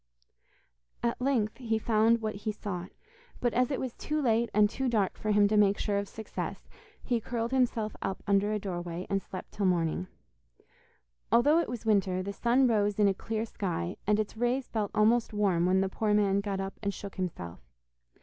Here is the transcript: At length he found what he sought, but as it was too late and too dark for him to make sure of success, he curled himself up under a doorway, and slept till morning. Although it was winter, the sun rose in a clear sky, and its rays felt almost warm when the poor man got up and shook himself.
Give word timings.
At 1.03 1.21
length 1.21 1.57
he 1.57 1.77
found 1.77 2.23
what 2.23 2.33
he 2.33 2.51
sought, 2.51 2.89
but 3.39 3.53
as 3.53 3.69
it 3.69 3.79
was 3.79 3.93
too 3.93 4.19
late 4.19 4.49
and 4.51 4.67
too 4.67 4.89
dark 4.89 5.15
for 5.15 5.29
him 5.29 5.47
to 5.49 5.55
make 5.57 5.77
sure 5.77 5.99
of 5.99 6.09
success, 6.09 6.67
he 7.03 7.21
curled 7.21 7.51
himself 7.51 7.95
up 8.01 8.23
under 8.25 8.51
a 8.51 8.57
doorway, 8.57 9.05
and 9.11 9.21
slept 9.21 9.51
till 9.51 9.67
morning. 9.67 10.07
Although 11.31 11.59
it 11.59 11.69
was 11.69 11.85
winter, 11.85 12.23
the 12.23 12.33
sun 12.33 12.65
rose 12.65 12.97
in 12.97 13.07
a 13.07 13.13
clear 13.13 13.45
sky, 13.45 13.95
and 14.07 14.19
its 14.19 14.35
rays 14.35 14.67
felt 14.67 14.89
almost 14.95 15.33
warm 15.33 15.67
when 15.67 15.81
the 15.81 15.87
poor 15.89 16.15
man 16.15 16.39
got 16.41 16.59
up 16.59 16.79
and 16.81 16.95
shook 16.95 17.17
himself. 17.17 17.59